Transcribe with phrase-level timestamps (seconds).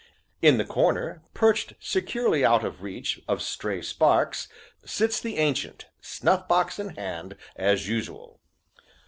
[0.41, 4.47] In the corner, perched securely out of reach of stray sparks,
[4.83, 8.39] sits the Ancient, snuff box in hand as usual.